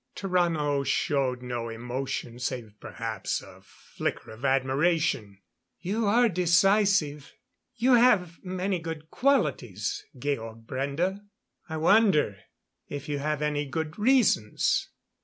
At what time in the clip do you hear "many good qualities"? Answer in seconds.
8.43-10.03